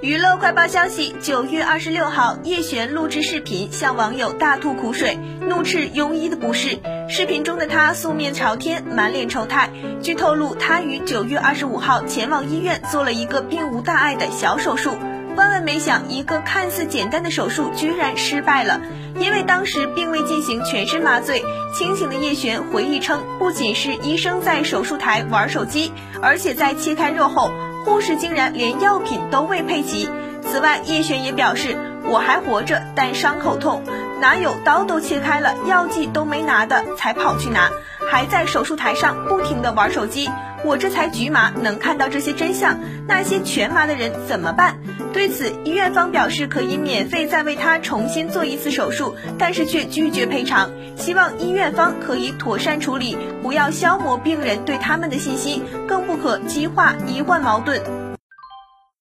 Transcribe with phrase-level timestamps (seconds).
[0.00, 6.78] 娱乐快报消息：九月二十六号，叶璇录制视频向网友大吐苦水，怒斥庸医的不是。
[7.08, 9.68] 视频中的他素面朝天，满脸愁态。
[10.00, 14.96] 据透露，他于九月二十五号前往医院做了一个并无大碍的小手术。
[15.34, 18.80] 万万没想，一个看似简单的手术居然失败了，
[19.18, 21.42] 因为当时并未进行全身麻醉。
[21.76, 25.92] 清醒的叶璇回忆称，不仅是医生在手术台玩手机，
[26.22, 27.50] 而且在切开肉后。
[27.88, 30.08] 护士竟然连药品都未配齐。
[30.42, 33.82] 此外，叶璇也表示：“我还活着，但伤口痛，
[34.20, 37.70] 哪有刀都切开了，药剂都没拿的才跑去拿，
[38.10, 40.30] 还在手术台上不停的玩手机。
[40.64, 44.78] 我这才局麻，能看到这些真相，那些全麻的人怎么办？”
[45.12, 58.07] 对此，医院方表示可以免费再为他重新做一次手术，但是却拒绝赔偿，希望医院方可以妥善处理，不要消磨病人对他们的信心，更不可激化医患矛盾。